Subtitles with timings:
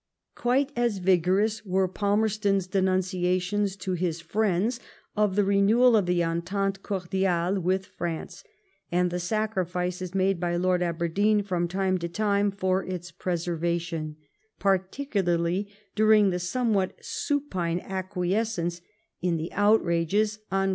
[0.33, 4.79] Quite as vigorous were Palmerston's denunciations to his friends
[5.15, 8.43] of the renewal of the entente cordiale with France,
[8.91, 14.15] and the sacrifices made by Lord Aberdeen from time to time for its preservation;
[14.57, 18.81] particularly during the somewhat supine acquiescence
[19.21, 20.69] in the outrages on ABERDEEN AT THE FOREIGN OFFICE.